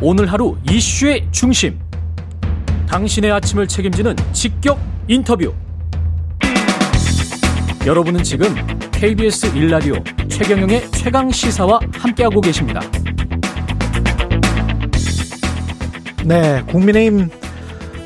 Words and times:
오늘 0.00 0.30
하루 0.30 0.56
이슈의 0.70 1.28
중심. 1.30 1.78
당신의 2.88 3.30
아침을 3.32 3.68
책임지는 3.68 4.16
직격 4.32 4.78
인터뷰. 5.08 5.52
여러분은 7.86 8.22
지금 8.22 8.54
KBS 8.92 9.56
일라디오 9.56 9.94
최경영의 10.28 10.90
최강 10.90 11.30
시사와 11.30 11.80
함께하고 11.92 12.40
계십니다. 12.40 12.80
네, 16.24 16.62
국민의힘 16.66 17.28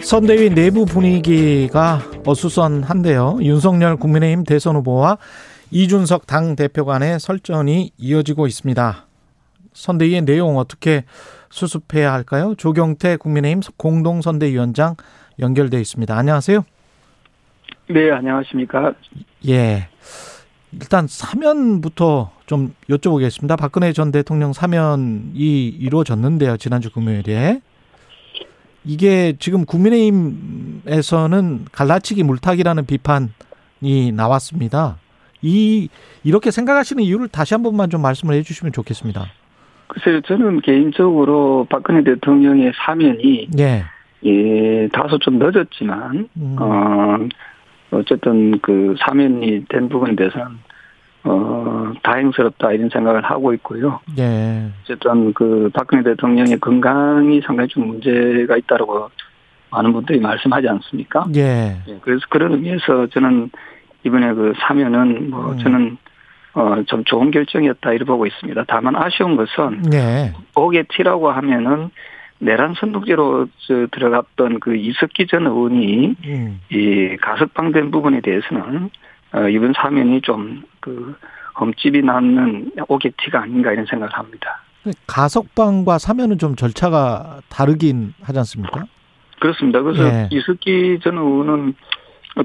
선대위 0.02 0.50
내부 0.50 0.84
분위기가 0.84 2.02
어수선한데요. 2.26 3.38
윤석열 3.40 3.96
국민의힘 3.96 4.44
대선 4.44 4.76
후보와 4.76 5.18
이준석 5.70 6.26
당 6.26 6.54
대표 6.54 6.84
간의 6.84 7.18
설전이 7.20 7.92
이어지고 7.96 8.46
있습니다. 8.46 9.07
선대위의 9.78 10.22
내용 10.22 10.58
어떻게 10.58 11.04
수습해야 11.50 12.12
할까요? 12.12 12.54
조경태 12.58 13.16
국민의힘 13.16 13.60
공동선대위원장 13.76 14.96
연결돼 15.38 15.80
있습니다. 15.80 16.16
안녕하세요. 16.16 16.64
네, 17.90 18.10
안녕하십니까. 18.10 18.92
예. 19.48 19.88
일단 20.72 21.06
사면부터 21.08 22.32
좀 22.46 22.74
여쭤보겠습니다. 22.90 23.56
박근혜 23.56 23.92
전 23.92 24.12
대통령 24.12 24.52
사면이 24.52 25.68
이루어졌는데요. 25.68 26.58
지난주 26.58 26.90
금요일에. 26.90 27.60
이게 28.84 29.34
지금 29.38 29.64
국민의힘에서는 29.64 31.66
갈라치기 31.72 32.22
물타기라는 32.24 32.86
비판이 32.86 34.12
나왔습니다. 34.12 34.98
이 35.40 35.88
이렇게 36.24 36.50
생각하시는 36.50 37.02
이유를 37.02 37.28
다시 37.28 37.54
한 37.54 37.62
번만 37.62 37.90
좀 37.90 38.02
말씀을 38.02 38.34
해주시면 38.34 38.72
좋겠습니다. 38.72 39.26
글쎄요, 39.88 40.20
저는 40.22 40.60
개인적으로 40.60 41.66
박근혜 41.68 42.02
대통령의 42.04 42.72
사면이 42.76 43.48
예, 43.58 43.84
예 44.24 44.88
다소 44.92 45.18
좀 45.18 45.38
늦었지만 45.38 46.28
음. 46.36 46.56
어 46.58 47.18
어쨌든 47.90 48.58
그 48.60 48.94
사면이 48.98 49.64
된 49.68 49.88
부분에 49.88 50.14
대해서는 50.14 50.46
어 51.24 51.92
다행스럽다 52.02 52.72
이런 52.72 52.90
생각을 52.90 53.24
하고 53.24 53.54
있고요. 53.54 54.00
예, 54.18 54.68
어쨌든 54.82 55.32
그 55.32 55.70
박근혜 55.72 56.02
대통령의 56.02 56.58
건강이 56.60 57.40
상당히 57.40 57.68
좀 57.68 57.88
문제가 57.88 58.56
있다고 58.56 59.08
많은 59.70 59.92
분들이 59.92 60.20
말씀하지 60.20 60.68
않습니까? 60.68 61.26
예, 61.34 61.78
예, 61.88 61.98
그래서 62.02 62.20
그런 62.28 62.52
의미에서 62.52 63.06
저는 63.08 63.50
이번에 64.04 64.34
그 64.34 64.52
사면은 64.58 65.30
뭐 65.30 65.52
음. 65.52 65.58
저는 65.58 65.96
어 65.96 66.08
좀 66.86 67.04
좋은 67.04 67.30
결정이었다 67.30 67.92
이렇게 67.92 68.04
보고 68.04 68.26
있습니다. 68.26 68.64
다만 68.68 68.96
아쉬운 68.96 69.36
것은 69.36 69.92
예, 69.92 70.32
옥의 70.54 70.84
티라고 70.88 71.30
하면은 71.30 71.90
내란 72.38 72.74
선동제로 72.78 73.46
저 73.66 73.86
들어갔던 73.90 74.60
그 74.60 74.76
이석기 74.76 75.26
전 75.26 75.46
의원이 75.46 76.14
음, 76.24 76.60
이 76.70 77.16
가석방된 77.20 77.90
부분에 77.90 78.20
대해서는 78.20 78.90
어 79.32 79.48
이번 79.48 79.72
사면이 79.74 80.20
좀그 80.22 81.16
흠집이 81.56 82.02
나는 82.02 82.70
옥의 82.88 83.12
티가 83.16 83.42
아닌가 83.42 83.72
이런 83.72 83.86
생각을 83.86 84.12
합니다. 84.14 84.62
가석방과 85.06 85.98
사면은 85.98 86.38
좀 86.38 86.54
절차가 86.54 87.40
다르긴 87.48 88.14
하지 88.22 88.38
않습니까? 88.38 88.84
그렇습니다. 89.40 89.82
그래서 89.82 90.04
예. 90.04 90.28
이석기 90.30 91.00
전 91.02 91.18
의원은 91.18 91.74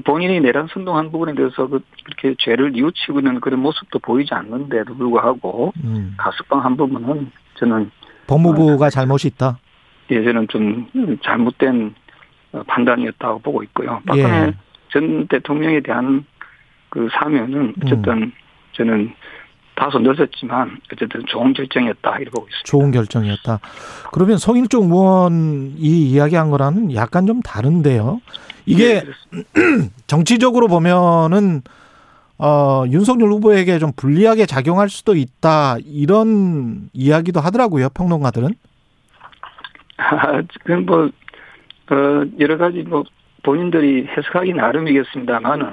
본인이 0.04 0.40
내란 0.40 0.66
선동한 0.72 1.10
부분에 1.12 1.34
대해서 1.34 1.66
그- 1.68 1.80
그렇게 2.04 2.34
죄를 2.38 2.72
뉘우치고 2.72 3.20
있는 3.20 3.40
그런 3.40 3.60
모습도 3.60 3.98
보이지 4.00 4.34
않는데도 4.34 4.94
불구하고 4.96 5.72
음, 5.84 6.14
가석방 6.16 6.64
한 6.64 6.76
부분은 6.76 7.30
저는 7.58 7.90
법무부가 8.26 8.90
잘못이 8.90 9.28
있다. 9.28 9.58
예전은 10.10 10.48
좀 10.48 10.88
잘못된 11.22 11.94
어, 12.52 12.62
판단이었다고 12.66 13.38
보고 13.40 13.62
있고요. 13.64 14.00
박근혜 14.06 14.46
예. 14.46 14.54
전 14.90 15.26
대통령에 15.28 15.80
대한 15.80 16.24
그 16.88 17.08
사면은 17.12 17.74
어쨌든 17.82 18.32
저는 18.72 19.12
다소 19.76 19.98
늦었지만 19.98 20.78
어쨌든 20.92 21.24
좋은 21.26 21.52
결정이었다 21.52 22.10
이렇게 22.18 22.30
보고 22.30 22.46
있습니다. 22.46 22.64
좋은 22.64 22.90
결정이었다. 22.92 23.58
그러면 24.12 24.38
성일종 24.38 24.84
의원이 24.84 25.74
이야기한 25.80 26.50
거랑은 26.50 26.94
약간 26.94 27.26
좀 27.26 27.40
다른데요. 27.42 28.20
이게 28.66 28.96
예, 28.96 29.00
그렇습니다. 29.00 29.90
정치적으로 30.06 30.68
보면은 30.68 31.62
어, 32.38 32.84
윤석열 32.88 33.30
후보에게 33.30 33.78
좀 33.78 33.92
불리하게 33.94 34.46
작용할 34.46 34.88
수도 34.88 35.14
있다 35.14 35.76
이런 35.84 36.88
이야기도 36.92 37.40
하더라고요 37.40 37.88
평론가들은. 37.90 38.54
그건 40.64 40.86
뭐 40.86 41.10
어, 41.90 42.24
여러 42.40 42.56
가지 42.56 42.82
뭐 42.82 43.04
본인들이 43.42 44.08
해석하기 44.08 44.54
나름이겠습니다만은 44.54 45.66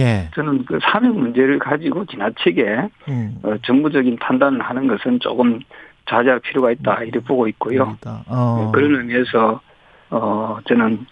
예. 0.00 0.28
저는 0.34 0.64
그 0.64 0.78
사면 0.82 1.18
문제를 1.18 1.58
가지고 1.58 2.04
지나치게 2.04 2.88
음. 3.08 3.38
어, 3.42 3.54
정부적인 3.64 4.16
판단을 4.18 4.60
하는 4.60 4.88
것은 4.88 5.20
조금 5.20 5.60
자제할 6.06 6.40
필요가 6.40 6.72
있다 6.72 7.02
이렇게 7.04 7.20
보고 7.20 7.46
있고요. 7.48 7.96
어. 8.26 8.56
네, 8.58 8.72
그런 8.72 9.00
의미에서 9.00 9.60
어 10.10 10.58
저는 10.66 11.06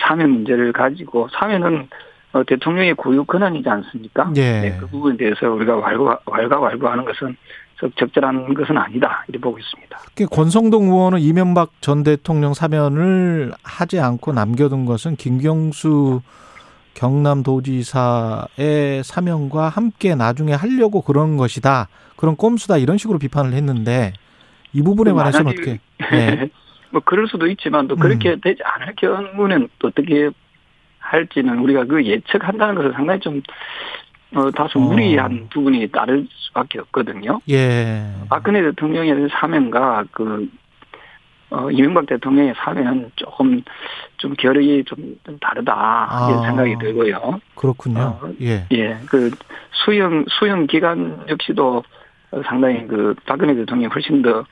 사면 0.00 0.30
문제를 0.30 0.72
가지고 0.72 1.28
사면은 1.38 1.88
어, 2.32 2.42
대통령의 2.44 2.94
고유 2.94 3.24
권한이지 3.24 3.68
않습니까? 3.68 4.30
예. 4.36 4.60
네, 4.60 4.76
그 4.78 4.86
부분에 4.86 5.16
대해서 5.16 5.50
우리가 5.50 5.76
왈가 5.76 6.20
왈가왈부하는 6.26 7.04
것은 7.06 7.36
적- 7.80 7.96
적절한 7.96 8.52
것은 8.54 8.76
아니다 8.76 9.24
이렇게 9.28 9.40
보고 9.40 9.58
있습니다. 9.58 9.98
권성동 10.30 10.84
의원은 10.88 11.20
이명박 11.20 11.70
전 11.80 12.02
대통령 12.02 12.52
사면을 12.52 13.52
하지 13.62 14.00
않고 14.00 14.32
남겨둔 14.32 14.84
것은 14.84 15.16
김경수 15.16 16.20
경남도지사의 16.94 19.04
사면과 19.04 19.68
함께 19.68 20.14
나중에 20.14 20.52
하려고 20.52 21.02
그런 21.02 21.36
것이다. 21.36 21.88
그런 22.16 22.36
꼼수다 22.36 22.78
이런 22.78 22.98
식으로 22.98 23.18
비판을 23.18 23.52
했는데 23.52 24.12
이 24.72 24.82
부분에 24.82 25.12
관해서는 25.12 25.52
만약에- 25.52 25.54
어떻게? 25.54 25.80
예. 26.16 26.50
뭐 26.90 27.00
그럴 27.04 27.28
수도 27.28 27.46
있지만 27.46 27.88
또 27.88 27.96
그렇게 27.96 28.36
되지 28.36 28.62
않을 28.62 28.94
경우는 28.96 29.68
또 29.78 29.88
어떻게 29.88 30.30
할지는 30.98 31.58
우리가 31.58 31.84
그 31.84 32.04
예측한다는 32.04 32.74
것은 32.74 32.92
상당히 32.92 33.20
좀 33.20 33.42
어, 34.34 34.50
다소 34.50 34.78
어. 34.78 34.82
무리한 34.82 35.48
부분이 35.52 35.88
따를 35.88 36.26
수밖에 36.30 36.80
없거든요. 36.80 37.40
예. 37.48 38.04
박근혜 38.28 38.62
대통령의 38.62 39.28
사면과 39.30 40.04
그 40.12 40.48
어, 41.50 41.70
이명박 41.70 42.04
대통령의 42.06 42.54
사면은 42.58 43.10
조금 43.16 43.62
좀 44.18 44.34
결이 44.34 44.84
좀, 44.84 45.16
좀 45.24 45.38
다르다 45.38 46.28
이런 46.28 46.44
아. 46.44 46.46
생각이 46.46 46.76
들고요. 46.78 47.40
그렇군요. 47.54 48.00
어, 48.00 48.30
예. 48.42 48.66
예, 48.72 48.98
그 49.06 49.30
수용 49.72 50.26
수용 50.28 50.66
기간 50.66 51.24
역시도 51.28 51.82
어, 52.32 52.42
상당히 52.44 52.86
그 52.86 53.14
박근혜 53.24 53.54
대통령이 53.54 53.90
훨씬 53.92 54.20
더 54.20 54.44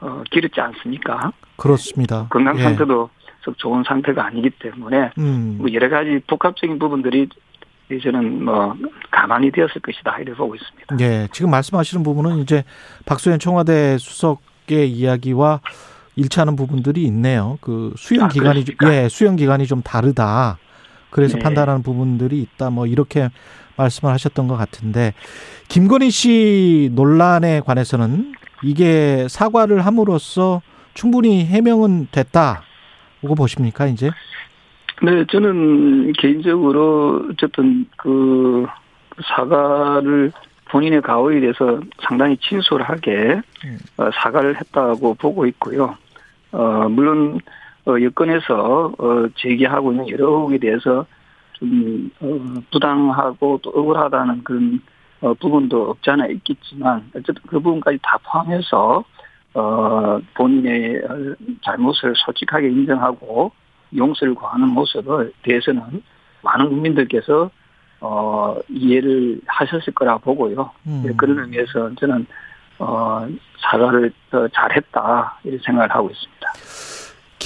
어, 0.00 0.22
길었지 0.30 0.60
않습니까? 0.60 1.32
그렇습니다. 1.56 2.26
건강 2.30 2.58
예. 2.58 2.62
상태도 2.62 3.10
썩 3.42 3.56
좋은 3.58 3.84
상태가 3.86 4.26
아니기 4.26 4.50
때문에 4.50 5.12
음. 5.18 5.56
뭐 5.58 5.72
여러 5.72 5.88
가지 5.88 6.20
복합적인 6.26 6.78
부분들이 6.78 7.28
저는 8.02 8.44
뭐 8.44 8.74
가만히 9.10 9.50
되었을 9.52 9.80
것이다 9.80 10.18
이렇게 10.18 10.36
보고 10.36 10.54
있습니다. 10.56 10.96
예, 11.00 11.28
지금 11.32 11.50
말씀하시는 11.50 12.02
부분은 12.02 12.38
이제 12.38 12.64
박수현 13.06 13.38
청와대 13.38 13.96
수석의 13.98 14.90
이야기와 14.90 15.60
일치하는 16.16 16.56
부분들이 16.56 17.04
있네요. 17.04 17.58
그 17.60 17.94
수용 17.96 18.24
아, 18.24 18.28
기간이 18.28 18.64
좀-? 18.64 18.74
예, 18.90 19.08
수용 19.08 19.36
기간이 19.36 19.66
좀 19.66 19.82
다르다. 19.82 20.58
그래서 21.10 21.36
네. 21.36 21.44
판단하는 21.44 21.82
부분들이 21.82 22.42
있다. 22.42 22.70
뭐 22.70 22.86
이렇게 22.86 23.30
말씀을 23.76 24.12
하셨던 24.14 24.48
것 24.48 24.56
같은데 24.56 25.14
김건희 25.68 26.10
씨 26.10 26.90
논란에 26.92 27.60
관해서는 27.60 28.32
이게 28.62 29.26
사과를 29.28 29.84
함으로써 29.84 30.62
충분히 30.94 31.44
해명은 31.44 32.08
됐다고 32.10 33.34
보십니까 33.36 33.86
이제? 33.86 34.10
네, 35.02 35.24
저는 35.30 36.12
개인적으로 36.14 37.26
어쨌든 37.30 37.86
그 37.96 38.66
사과를 39.24 40.32
본인의 40.70 41.02
가오에 41.02 41.40
대해서 41.40 41.80
상당히 42.00 42.36
진솔하게 42.38 43.42
음. 43.64 43.78
어, 43.98 44.10
사과를 44.14 44.56
했다고 44.56 45.14
보고 45.14 45.46
있고요. 45.46 45.96
어, 46.52 46.88
물론 46.88 47.40
어, 47.86 48.00
여권에서 48.00 48.94
어, 48.98 49.26
제기하고 49.36 49.92
있는 49.92 50.08
여러 50.08 50.26
의혹에 50.28 50.58
대해서 50.58 51.06
좀 51.52 52.10
어, 52.20 52.60
부당하고 52.72 53.60
또 53.62 53.70
억울하다는 53.70 54.44
그런 54.44 54.80
어, 55.20 55.34
부분도 55.34 55.90
없지 55.90 56.10
않아 56.10 56.26
있겠지만 56.26 57.10
어쨌든 57.10 57.36
그 57.46 57.58
부분까지 57.60 57.98
다 58.02 58.18
포함해서 58.24 59.04
어, 59.54 60.20
본인의 60.34 61.02
어, 61.04 61.34
잘못을 61.64 62.14
솔직하게 62.16 62.68
인정하고 62.68 63.52
용서를 63.96 64.34
구하는 64.34 64.68
모습에 64.68 65.30
대해서는 65.42 66.02
많은 66.42 66.68
국민들께서 66.68 67.50
어, 68.00 68.56
이해를 68.68 69.40
하셨을 69.46 69.94
거라 69.94 70.18
보고요. 70.18 70.70
음. 70.86 71.02
네, 71.04 71.12
그런 71.16 71.38
의미에서 71.38 71.94
저는 71.94 72.26
어, 72.78 73.26
사과를 73.58 74.12
더 74.30 74.46
잘했다 74.48 75.40
이렇게 75.44 75.62
생각을 75.64 75.90
하고 75.90 76.10
있습니다. 76.10 76.52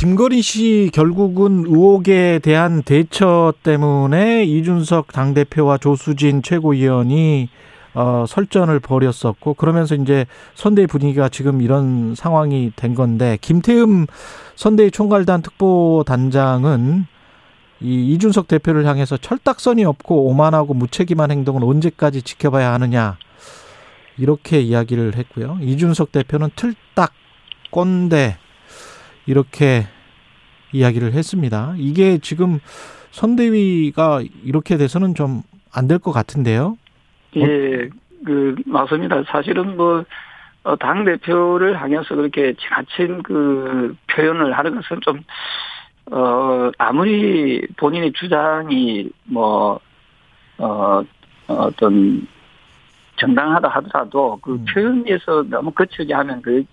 김건희 0.00 0.40
씨 0.40 0.90
결국은 0.94 1.66
의혹에 1.66 2.38
대한 2.38 2.82
대처 2.82 3.52
때문에 3.62 4.44
이준석 4.44 5.08
당대표와 5.12 5.76
조수진 5.76 6.40
최고위원이 6.42 7.50
어, 7.92 8.24
설전을 8.26 8.80
벌였었고 8.80 9.52
그러면서 9.52 9.94
이제 9.96 10.24
선대위 10.54 10.86
분위기가 10.86 11.28
지금 11.28 11.60
이런 11.60 12.14
상황이 12.14 12.72
된 12.74 12.94
건데 12.94 13.36
김태흠 13.42 14.06
선대위 14.56 14.90
총괄단 14.90 15.42
특보단장은 15.42 17.04
이 17.82 18.14
이준석 18.14 18.48
대표를 18.48 18.86
향해서 18.86 19.18
철딱선이 19.18 19.84
없고 19.84 20.28
오만하고 20.28 20.72
무책임한 20.72 21.30
행동을 21.30 21.62
언제까지 21.62 22.22
지켜봐야 22.22 22.72
하느냐 22.72 23.18
이렇게 24.16 24.62
이야기를 24.62 25.16
했고요. 25.16 25.58
이준석 25.60 26.10
대표는 26.10 26.48
틀딱 26.56 27.12
꼰대 27.70 28.38
이렇게 29.30 29.86
이야기를 30.72 31.12
했습니다. 31.12 31.74
이게 31.78 32.18
지금 32.18 32.58
선대위가 33.10 34.22
이렇게 34.44 34.76
돼서는 34.76 35.14
좀 35.14 35.42
안 35.72 35.86
될 35.86 35.98
것 35.98 36.12
같은데요. 36.12 36.76
예, 37.36 37.88
그 38.26 38.56
맞습니다. 38.66 39.22
사실은 39.28 39.76
뭐 39.76 40.04
어, 40.64 40.76
당 40.76 41.04
대표를 41.04 41.80
향해서 41.80 42.16
그렇게 42.16 42.54
지나친 42.54 43.22
그 43.22 43.94
표현을 44.08 44.52
하는 44.52 44.74
것은 44.74 45.00
좀 45.00 45.20
어, 46.10 46.70
아무리 46.76 47.64
본인의 47.76 48.12
주장이 48.14 49.08
뭐, 49.24 49.78
어, 50.58 51.02
어떤 51.46 52.26
정당하다 53.16 53.68
하더라도 53.68 54.38
그 54.42 54.54
음. 54.54 54.64
표현에서 54.72 55.44
너무 55.48 55.70
거칠게 55.70 56.12
하면 56.12 56.42
그 56.42 56.64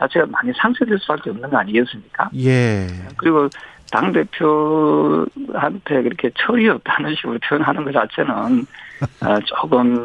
자체가 0.00 0.26
많이 0.30 0.52
상쇄될 0.56 0.98
수밖에 0.98 1.30
없는 1.30 1.50
거 1.50 1.58
아니겠습니까? 1.58 2.30
예. 2.36 2.86
그리고 3.16 3.48
당 3.92 4.12
대표한테 4.12 6.02
그렇게 6.02 6.30
철이 6.34 6.68
없다는 6.68 7.14
식으로 7.16 7.38
표현하는 7.46 7.84
것 7.84 7.92
자체는 7.92 8.66
어, 9.24 9.40
조금, 9.46 10.04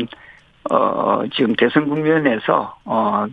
어, 0.69 1.24
지금 1.33 1.56
대선 1.56 1.88
국면에서, 1.88 2.75
어, 2.86 3.25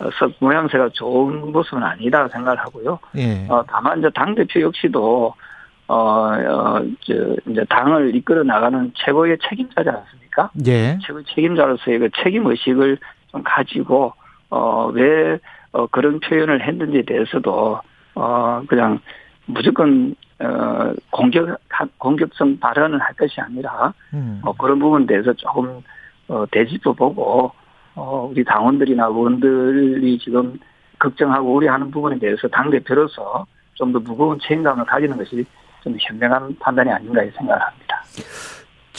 어, 0.00 0.10
모양새가 0.38 0.90
좋은 0.94 1.52
모습은 1.52 1.82
아니다 1.82 2.28
생각을 2.28 2.58
하고요. 2.58 2.98
예. 3.16 3.46
어, 3.48 3.64
다만 3.68 3.98
이제 3.98 4.10
당 4.14 4.34
대표 4.34 4.60
역시도, 4.60 5.34
어, 5.88 5.94
어, 5.94 6.82
저, 7.00 7.14
이제 7.48 7.64
당을 7.68 8.14
이끌어 8.14 8.42
나가는 8.42 8.92
최고의 8.94 9.38
책임자지 9.48 9.88
않습니까? 9.88 10.50
예. 10.66 10.98
최고 11.02 11.22
책임자로서의 11.22 11.98
그 11.98 12.08
책임 12.22 12.46
의식을 12.46 12.98
좀 13.30 13.42
가지고 13.44 14.12
어왜 14.50 15.38
어, 15.72 15.86
그런 15.86 16.20
표현을 16.20 16.66
했는지에 16.66 17.02
대해서도 17.02 17.80
어 18.14 18.62
그냥 18.66 18.98
무조건 19.46 20.14
어 20.38 20.92
공격 21.10 21.58
공격성 21.98 22.58
발언을 22.58 22.98
할 22.98 23.14
것이 23.14 23.40
아니라 23.40 23.92
음. 24.12 24.40
어 24.44 24.52
그런 24.52 24.78
부분에 24.78 25.06
대해서 25.06 25.32
조금 25.34 25.80
어 26.28 26.44
되짚어 26.50 26.92
보고 26.92 27.52
어 27.94 28.28
우리 28.30 28.44
당원들이나 28.44 29.06
의원들이 29.06 30.18
지금 30.18 30.58
걱정하고 30.98 31.54
우려하는 31.54 31.90
부분에 31.90 32.18
대해서 32.18 32.48
당 32.48 32.70
대표로서 32.70 33.46
좀 33.80 33.92
더 33.92 33.98
무거운 33.98 34.38
책임감을 34.40 34.84
가지는 34.84 35.16
것이 35.16 35.44
좀 35.82 35.96
현명한 35.98 36.54
판단이 36.60 36.90
아닌가 36.90 37.22
생각을 37.34 37.62
합니다. 37.62 38.02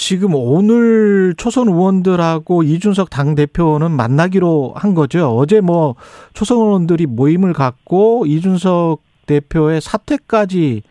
지금 0.01 0.31
오늘 0.33 1.35
초선 1.37 1.67
의원들하고 1.67 2.63
이준석 2.63 3.11
당 3.11 3.35
대표는 3.35 3.91
만나기로 3.91 4.73
한 4.75 4.95
거죠. 4.95 5.27
어제 5.37 5.61
뭐 5.61 5.93
초선 6.33 6.57
의원들이 6.57 7.05
모임을 7.05 7.53
갖고 7.53 8.25
이준석 8.25 8.99
대표의 9.27 9.79
사퇴까지 9.79 10.81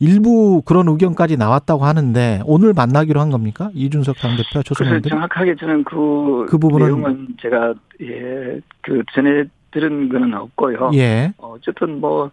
일부 0.00 0.62
그런 0.64 0.88
의견까지 0.88 1.36
나왔다고 1.36 1.84
하는데 1.84 2.40
오늘 2.46 2.72
만나기로 2.72 3.20
한 3.20 3.28
겁니까? 3.30 3.70
이준석 3.74 4.16
당대표 4.16 4.62
초선 4.62 4.86
그래서 4.86 4.88
의원들? 4.92 5.10
정확하게 5.10 5.56
저는 5.56 5.84
그, 5.84 6.46
그 6.48 6.58
부분은- 6.58 6.84
내용은 6.86 7.28
제가 7.42 7.74
예그 8.00 9.02
전에 9.14 9.44
들은 9.72 10.08
거는 10.08 10.32
없고요. 10.32 10.90
예. 10.94 11.34
어, 11.36 11.54
어쨌든 11.58 12.00
뭐 12.00 12.30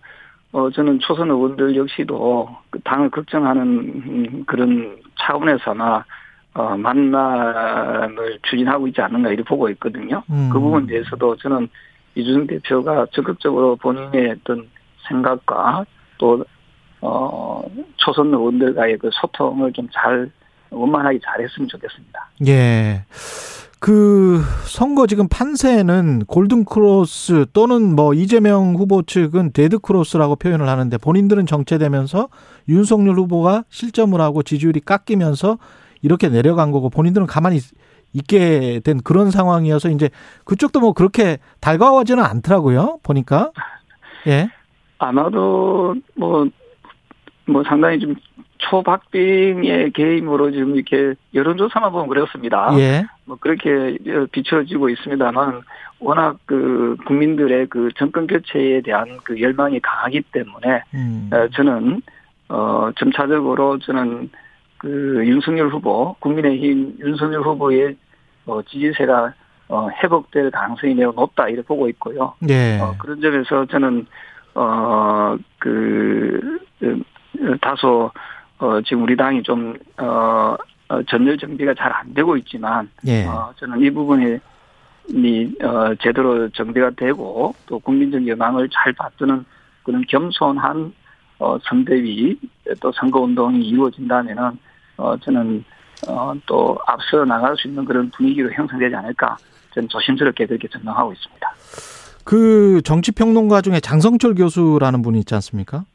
어, 0.53 0.69
저는 0.71 0.99
초선 1.01 1.29
의원들 1.29 1.75
역시도 1.75 2.47
그 2.69 2.79
당을 2.85 3.09
걱정하는 3.09 3.61
음, 3.67 4.43
그런 4.47 4.95
차원에서나 5.19 6.05
어, 6.53 6.75
만남을 6.75 8.39
추진하고 8.43 8.87
있지 8.87 9.01
않는가 9.01 9.29
이렇게 9.29 9.43
보고 9.43 9.69
있거든요. 9.69 10.23
음. 10.29 10.49
그 10.51 10.59
부분에 10.59 10.87
대해서도 10.87 11.37
저는 11.37 11.69
이준석 12.15 12.47
대표가 12.47 13.05
적극적으로 13.11 13.75
본인의 13.77 14.37
어떤 14.41 14.67
생각과 15.07 15.85
또 16.17 16.43
어, 16.99 17.63
초선 17.95 18.27
의원들과의 18.33 18.97
그 18.97 19.09
소통을 19.13 19.71
좀 19.73 19.87
잘 19.93 20.29
원만하게 20.71 21.19
잘했으면 21.23 21.67
좋겠습니다. 21.67 22.29
예. 22.47 23.03
그 23.79 24.41
선거 24.65 25.07
지금 25.07 25.27
판세는 25.27 26.25
골든 26.27 26.65
크로스 26.65 27.47
또는 27.51 27.95
뭐 27.95 28.13
이재명 28.13 28.75
후보 28.75 29.01
측은 29.01 29.53
데드 29.53 29.79
크로스라고 29.79 30.35
표현을 30.35 30.69
하는데 30.69 30.95
본인들은 30.97 31.47
정체되면서 31.47 32.29
윤석열 32.69 33.15
후보가 33.15 33.63
실점을 33.69 34.19
하고 34.21 34.43
지지율이 34.43 34.81
깎이면서 34.81 35.57
이렇게 36.01 36.29
내려간 36.29 36.71
거고 36.71 36.89
본인들은 36.89 37.27
가만히 37.27 37.59
있게 38.13 38.81
된 38.83 39.01
그런 39.03 39.31
상황이어서 39.31 39.89
이제 39.89 40.09
그쪽도 40.45 40.79
뭐 40.79 40.93
그렇게 40.93 41.37
달가워지는 41.59 42.23
않더라고요. 42.23 42.99
보니까. 43.03 43.51
예. 44.27 44.49
아마도 44.99 45.95
뭐, 46.15 46.47
뭐 47.45 47.63
상당히 47.63 47.99
좀 47.99 48.15
초박빙의 48.57 49.91
게임으로 49.93 50.51
지금 50.51 50.75
이렇게 50.75 51.15
여론조사만 51.33 51.91
보면 51.91 52.07
그렇습니다. 52.07 52.69
예. 52.77 53.05
뭐 53.25 53.37
그렇게 53.39 53.97
비춰지고 54.31 54.89
있습니다만 54.89 55.61
워낙 55.99 56.37
그 56.45 56.95
국민들의 57.05 57.67
그 57.67 57.89
정권 57.97 58.27
교체에 58.27 58.81
대한 58.81 59.19
그 59.23 59.39
열망이 59.41 59.79
강하기 59.79 60.23
때문에 60.31 60.83
음. 60.93 61.29
어, 61.31 61.47
저는 61.49 62.01
어 62.49 62.91
점차적으로 62.97 63.79
저는 63.79 64.29
그 64.81 65.21
윤석열 65.27 65.69
후보 65.69 66.15
국민의힘 66.19 66.97
윤석열 67.01 67.43
후보의 67.43 67.95
어, 68.47 68.63
지지세가 68.63 69.31
어, 69.69 69.89
회복될 69.91 70.49
가능성이 70.49 70.95
매우 70.95 71.13
높다 71.13 71.49
이렇게 71.49 71.67
보고 71.67 71.87
있고요. 71.89 72.33
예. 72.49 72.79
어, 72.79 72.95
그런 72.97 73.21
점에서 73.21 73.67
저는 73.67 74.07
어그 74.55 75.37
다소 77.61 78.09
어 78.57 78.81
지금 78.81 79.03
우리 79.03 79.15
당이 79.15 79.43
좀 79.43 79.75
어, 79.99 80.55
어 80.89 81.03
전열 81.03 81.37
정비가 81.37 81.75
잘 81.75 81.93
안 81.93 82.15
되고 82.15 82.35
있지만 82.37 82.89
예. 83.05 83.27
어 83.27 83.53
저는 83.57 83.81
이 83.81 83.91
부분이 83.91 84.39
이, 85.09 85.55
어, 85.63 85.93
제대로 86.01 86.49
정비가 86.49 86.89
되고 86.97 87.53
또 87.67 87.77
국민적 87.77 88.27
여망을 88.27 88.67
잘 88.69 88.93
받드는 88.93 89.45
그런 89.83 90.03
겸손한 90.07 90.91
어, 91.37 91.57
선대위 91.63 92.39
또 92.81 92.91
선거운동이 92.91 93.63
이루어진다면은 93.67 94.57
어, 94.97 95.17
저는 95.17 95.63
어, 96.07 96.33
또 96.45 96.77
앞서 96.87 97.25
나갈 97.25 97.55
수 97.57 97.67
있는 97.67 97.85
그런 97.85 98.09
분위기로 98.11 98.51
형성되지 98.53 98.95
않을까 98.95 99.37
저는 99.73 99.89
조심스럽게 99.89 100.47
그렇게 100.47 100.67
전망하고 100.67 101.13
있습니다. 101.13 101.53
그 102.23 102.81
정치평론가 102.83 103.61
중에 103.61 103.79
장성철 103.79 104.35
교수라는 104.35 105.01
분이 105.01 105.19
있지 105.19 105.33
않습니까? 105.35 105.85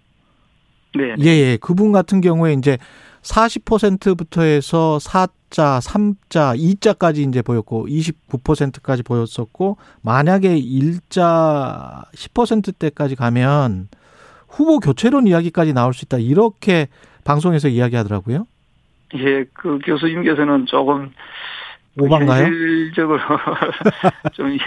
네. 0.95 1.15
예, 1.21 1.27
예. 1.27 1.59
그분 1.61 1.93
같은 1.93 2.21
경우에 2.21 2.55
이제 2.55 2.79
40%부터 3.23 4.43
해서 4.43 4.99
4자, 5.01 5.81
3자, 5.83 6.57
2자까지 6.59 7.29
이제 7.29 7.43
보였고 7.43 7.87
29%까지 7.87 9.03
보였었고 9.03 9.77
만약에 10.03 10.59
1자 10.61 12.05
10%대까지 12.13 13.17
가면 13.17 13.89
후보 14.49 14.79
교체론 14.79 15.27
이야기까지 15.27 15.73
나올 15.73 15.93
수 15.93 16.05
있다. 16.05 16.19
이렇게 16.19 16.89
방송에서 17.25 17.69
이야기하더라고요. 17.69 18.47
예, 19.15 19.45
그 19.53 19.79
교수님께서는 19.85 20.67
조금 20.67 21.13
오반가요? 21.99 22.45
현실적으로 22.45 23.19
좀 24.35 24.53
예, 24.53 24.59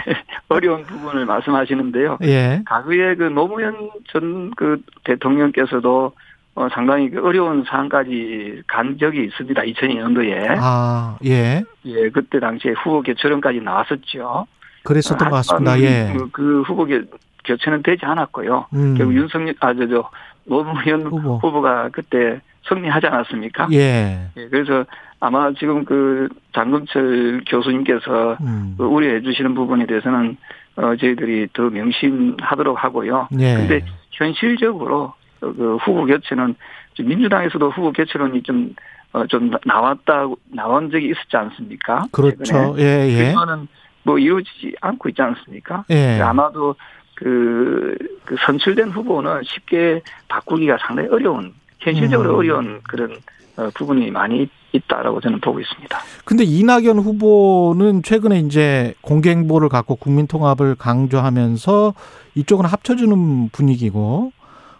어려운 0.48 0.82
부분을 0.84 1.26
말씀하시는데요. 1.26 2.18
예. 2.22 2.62
과거에 2.66 3.14
그 3.14 3.24
노무현 3.24 3.90
전 4.08 4.50
그 4.56 4.82
대통령께서도 5.04 6.12
어, 6.54 6.68
상당히 6.74 7.10
그 7.10 7.24
어려운 7.24 7.64
상황까지 7.64 8.62
간 8.66 8.98
적이 8.98 9.24
있습니다. 9.24 9.62
2002년도에. 9.62 10.56
아, 10.58 11.16
예. 11.24 11.62
예, 11.84 12.10
그때 12.10 12.40
당시에 12.40 12.72
후보 12.72 13.02
교체론까지 13.02 13.60
나왔었죠. 13.60 14.46
그랬었던 14.82 15.30
것 15.30 15.36
같습니다. 15.36 15.80
예. 15.80 16.12
그, 16.16 16.28
그 16.30 16.62
후보 16.62 16.84
교, 16.86 17.00
교체는 17.44 17.82
되지 17.82 18.04
않았고요. 18.04 18.66
음. 18.74 18.94
결국 18.96 19.14
윤석열, 19.14 19.54
아, 19.60 19.72
저, 19.72 19.86
저, 19.86 20.10
노무현 20.44 21.02
후보. 21.02 21.38
후보 21.38 21.60
가 21.60 21.88
그때 21.90 22.40
승리하지 22.68 23.06
않았습니까? 23.06 23.68
예. 23.72 24.30
예, 24.36 24.48
그래서 24.48 24.84
아마 25.18 25.52
지금 25.52 25.84
그 25.84 26.28
장금철 26.54 27.42
교수님께서 27.46 28.36
음. 28.40 28.74
그 28.78 28.84
우려해 28.84 29.22
주시는 29.22 29.54
부분에 29.54 29.86
대해서는 29.86 30.36
어, 30.76 30.96
저희들이 30.96 31.48
더 31.52 31.64
명심하도록 31.64 32.82
하고요. 32.82 33.28
예. 33.38 33.54
근데 33.54 33.84
현실적으로 34.12 35.14
그 35.40 35.76
후보 35.82 36.04
교체는 36.06 36.54
민주당에서도 36.98 37.70
후보 37.70 37.92
교체론이 37.92 38.42
좀, 38.42 38.74
어, 39.12 39.26
좀 39.26 39.50
나왔다, 39.64 40.26
나온 40.54 40.90
적이 40.90 41.10
있었지 41.10 41.36
않습니까? 41.36 42.04
그렇죠. 42.12 42.74
예, 42.78 43.08
예. 43.08 43.28
그거는 43.30 43.68
뭐 44.02 44.18
이루어지지 44.18 44.74
않고 44.80 45.08
있지 45.10 45.22
않습니까? 45.22 45.84
예. 45.90 46.20
아마도 46.20 46.74
그, 47.20 47.96
그 48.24 48.34
선출된 48.46 48.90
후보는 48.90 49.42
쉽게 49.44 50.00
바꾸기가 50.28 50.78
상당히 50.86 51.08
어려운, 51.10 51.52
현실적으로 51.78 52.30
음. 52.30 52.36
어려운 52.36 52.80
그런 52.88 53.12
어, 53.56 53.70
부분이 53.74 54.10
많이 54.10 54.48
있다라고 54.72 55.20
저는 55.20 55.40
보고 55.40 55.60
있습니다. 55.60 55.98
근데 56.24 56.44
이낙연 56.44 56.98
후보는 56.98 58.02
최근에 58.02 58.38
이제 58.40 58.94
공개 59.02 59.30
행보를 59.30 59.68
갖고 59.68 59.96
국민 59.96 60.26
통합을 60.26 60.76
강조하면서 60.76 61.94
이쪽은 62.36 62.64
합쳐주는 62.64 63.50
분위기고 63.50 64.32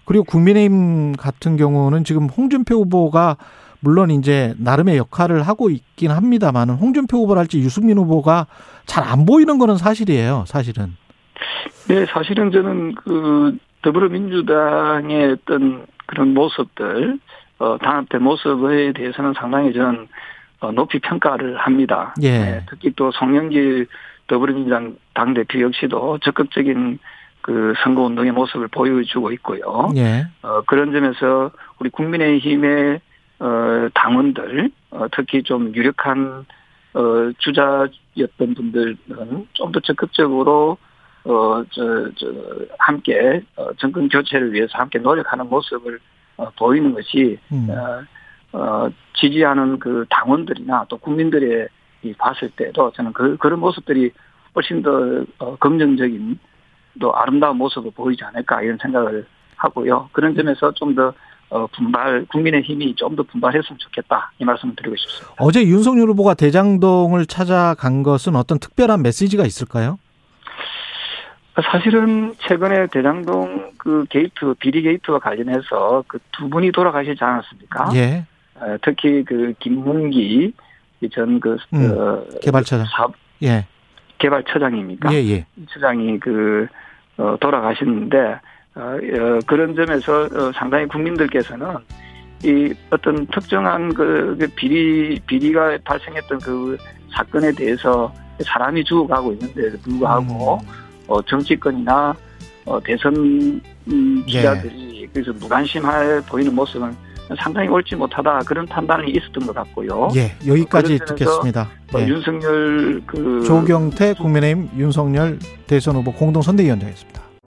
그리고 0.04 0.24
국민의힘 0.24 1.12
같은 1.16 1.56
경우는 1.56 2.04
지금 2.04 2.26
홍준표 2.28 2.76
후보가 2.76 3.36
물론 3.80 4.10
이제 4.10 4.54
나름의 4.58 4.96
역할을 4.96 5.42
하고 5.42 5.68
있긴 5.70 6.10
합니다만은 6.10 6.74
홍준표 6.76 7.18
후보랄지 7.18 7.58
유승민 7.58 7.98
후보가 7.98 8.46
잘 8.86 9.04
안 9.04 9.26
보이는 9.26 9.58
거는 9.58 9.76
사실이에요. 9.76 10.44
사실은. 10.46 10.96
네, 11.88 12.06
사실은 12.06 12.50
저는 12.50 12.94
그 12.94 13.56
더불어민주당의 13.82 15.32
어떤 15.32 15.86
그런 16.06 16.34
모습들, 16.34 17.18
어, 17.58 17.78
당합대 17.78 18.18
모습에 18.18 18.92
대해서는 18.92 19.34
상당히 19.34 19.72
저는 19.72 20.08
어, 20.60 20.72
높이 20.72 20.98
평가를 20.98 21.56
합니다. 21.56 22.14
예. 22.22 22.30
네, 22.30 22.66
특히 22.68 22.92
또 22.94 23.10
송영길 23.12 23.86
더불어민주당 24.26 24.96
당대표 25.14 25.60
역시도 25.60 26.18
적극적인 26.18 26.98
그 27.40 27.72
선거 27.82 28.02
운동의 28.02 28.32
모습을 28.32 28.68
보여주고 28.68 29.32
있고요. 29.32 29.90
예. 29.96 30.26
어, 30.42 30.62
그런 30.66 30.92
점에서 30.92 31.50
우리 31.78 31.90
국민의힘의 31.90 33.00
어, 33.40 33.88
당원들, 33.94 34.70
어, 34.90 35.06
특히 35.12 35.42
좀 35.42 35.74
유력한 35.74 36.44
어, 36.92 37.30
주자였던 37.38 38.54
분들은 38.54 38.96
좀 39.54 39.72
더 39.72 39.80
적극적으로 39.80 40.76
어, 41.24 41.62
저, 41.70 42.08
저, 42.16 42.26
함께, 42.78 43.42
어, 43.56 43.68
정권 43.78 44.08
교체를 44.08 44.52
위해서 44.52 44.78
함께 44.78 44.98
노력하는 44.98 45.48
모습을, 45.48 45.98
어, 46.36 46.50
보이는 46.58 46.94
것이, 46.94 47.38
음. 47.52 47.68
어, 47.70 48.02
어, 48.52 48.90
지지하는 49.14 49.78
그 49.78 50.06
당원들이나 50.10 50.86
또 50.88 50.96
국민들의 50.96 51.68
이 52.02 52.12
봤을 52.14 52.50
때도 52.56 52.92
저는 52.92 53.12
그, 53.12 53.36
그런 53.36 53.60
모습들이 53.60 54.10
훨씬 54.54 54.82
더, 54.82 55.24
어, 55.38 55.56
긍정적인 55.56 56.38
또 57.00 57.14
아름다운 57.14 57.56
모습을 57.58 57.90
보이지 57.92 58.24
않을까 58.24 58.62
이런 58.62 58.78
생각을 58.80 59.26
하고요. 59.56 60.08
그런 60.12 60.34
점에서 60.34 60.72
좀 60.72 60.94
더, 60.94 61.12
어, 61.50 61.66
분발, 61.68 62.24
국민의 62.32 62.62
힘이 62.62 62.94
좀 62.94 63.14
더 63.14 63.22
분발했으면 63.24 63.78
좋겠다. 63.78 64.32
이 64.38 64.44
말씀을 64.44 64.74
드리고 64.76 64.96
싶습니다. 64.96 65.34
어제 65.38 65.62
윤석열 65.64 66.08
후보가 66.10 66.34
대장동을 66.34 67.26
찾아간 67.26 68.02
것은 68.02 68.36
어떤 68.36 68.58
특별한 68.58 69.02
메시지가 69.02 69.44
있을까요? 69.44 69.98
사실은 71.54 72.34
최근에 72.38 72.86
대장동 72.88 73.72
그 73.76 74.04
게이트 74.08 74.54
비리 74.60 74.82
게이트와 74.82 75.18
관련해서 75.18 76.04
그 76.06 76.18
두 76.40 76.48
분이 76.48 76.72
돌아가시지 76.72 77.22
않았습니까? 77.22 77.90
예. 77.94 78.24
어, 78.54 78.76
특히 78.82 79.22
그 79.24 79.52
김문기 79.58 80.54
전그 81.12 81.58
음, 81.74 81.94
어, 81.98 82.24
개발처장. 82.40 82.86
사업 82.86 83.12
예. 83.42 83.66
개발처장입니까? 84.18 85.12
예, 85.12 85.16
예. 85.16 85.46
이 85.56 85.66
처장이 85.70 86.18
그 86.18 86.66
어, 87.18 87.36
돌아가셨는데 87.40 88.18
어, 88.74 88.80
어, 88.80 89.38
그런 89.46 89.74
점에서 89.74 90.22
어, 90.22 90.52
상당히 90.54 90.86
국민들께서는 90.86 91.76
이 92.42 92.72
어떤 92.90 93.26
특정한 93.26 93.92
그, 93.92 94.34
그 94.40 94.48
비리 94.56 95.20
비리가 95.26 95.76
발생했던 95.84 96.38
그 96.38 96.78
사건에 97.12 97.52
대해서 97.52 98.10
사람이 98.42 98.82
죽어가고 98.84 99.32
있는데도 99.34 99.78
불구하고 99.80 100.54
음. 100.54 100.89
어, 101.10 101.20
정치권이나 101.22 102.14
어, 102.64 102.80
대선 102.82 103.14
음, 103.88 104.24
예. 104.28 104.32
기자들이 104.32 105.08
그래서 105.12 105.32
무관심해 105.32 106.20
보이는 106.28 106.54
모습은 106.54 106.94
상당히 107.38 107.68
옳지 107.68 107.96
못하다 107.96 108.40
그런 108.40 108.66
판단이 108.66 109.10
있었던 109.10 109.46
것 109.46 109.54
같고요. 109.54 110.08
예. 110.14 110.32
여기까지 110.46 110.98
듣겠습니다. 110.98 111.68
어, 111.92 111.98
예. 111.98 112.06
윤석열 112.06 113.02
그 113.06 113.42
조경태 113.44 114.14
국민의힘 114.14 114.70
윤석열 114.76 115.38
대선 115.66 115.96
후보 115.96 116.12
공동 116.12 116.42
선대위원장이었습니다. 116.42 117.29